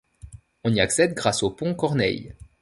On 0.63 0.73
y 0.73 0.79
accède 0.79 1.13
grâce 1.13 1.43
au 1.43 1.51
pont 1.51 1.75
Corneille. 1.75 2.33